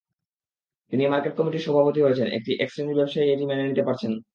[0.91, 4.21] তিনি মার্কেট কমিটির সভাপতি হয়েছেন, এটা একশ্রেণির ব্যবসায়ী মেনে নিতে পারছেন না।